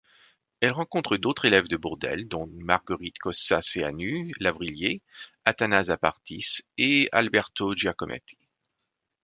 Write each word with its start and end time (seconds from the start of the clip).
Elle 0.61 0.71
rencontre 0.71 1.15
d'autres 1.17 1.45
élèves 1.45 1.67
de 1.67 1.77
Bourdelle 1.77 2.27
dont 2.27 2.49
Marguerite 2.55 3.19
Cossacéanu-Lavrillier, 3.19 5.03
Athanase 5.45 5.91
Apartis, 5.91 6.61
et 6.79 7.07
Alberto 7.11 7.75
Giacometti. 7.75 8.39